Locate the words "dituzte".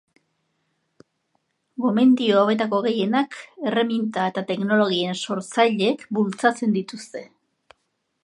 6.79-7.23